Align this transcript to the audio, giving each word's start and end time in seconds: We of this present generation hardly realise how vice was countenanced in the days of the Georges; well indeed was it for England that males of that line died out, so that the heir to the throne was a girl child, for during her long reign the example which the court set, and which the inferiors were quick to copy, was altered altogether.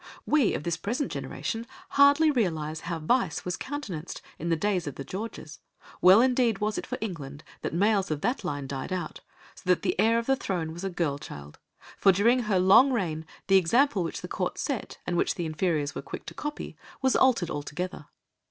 We 0.25 0.55
of 0.55 0.63
this 0.63 0.77
present 0.77 1.11
generation 1.11 1.67
hardly 1.89 2.31
realise 2.31 2.79
how 2.79 2.97
vice 2.97 3.45
was 3.45 3.55
countenanced 3.55 4.23
in 4.39 4.49
the 4.49 4.55
days 4.55 4.87
of 4.87 4.95
the 4.95 5.03
Georges; 5.03 5.59
well 6.01 6.21
indeed 6.21 6.57
was 6.57 6.79
it 6.79 6.87
for 6.87 6.97
England 7.01 7.43
that 7.61 7.71
males 7.71 8.09
of 8.09 8.21
that 8.21 8.43
line 8.43 8.65
died 8.65 8.91
out, 8.91 9.19
so 9.53 9.61
that 9.65 9.83
the 9.83 9.95
heir 9.99 10.19
to 10.21 10.25
the 10.25 10.35
throne 10.35 10.73
was 10.73 10.83
a 10.83 10.89
girl 10.89 11.19
child, 11.19 11.59
for 11.99 12.11
during 12.11 12.39
her 12.39 12.57
long 12.59 12.91
reign 12.91 13.27
the 13.45 13.57
example 13.57 14.01
which 14.03 14.21
the 14.21 14.27
court 14.27 14.57
set, 14.57 14.97
and 15.05 15.17
which 15.17 15.35
the 15.35 15.45
inferiors 15.45 15.93
were 15.93 16.01
quick 16.01 16.25
to 16.25 16.33
copy, 16.33 16.75
was 17.03 17.15
altered 17.15 17.51
altogether. 17.51 18.07